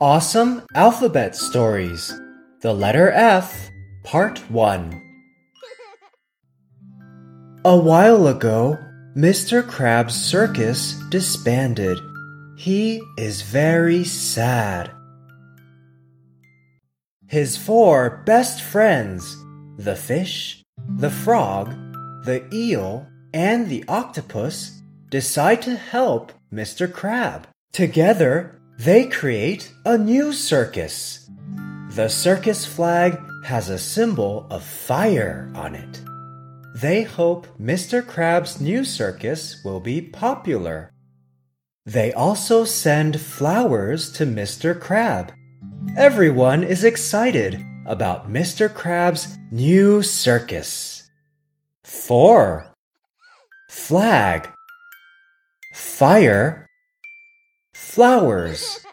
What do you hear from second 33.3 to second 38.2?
has a symbol of fire on it. They hope Mr.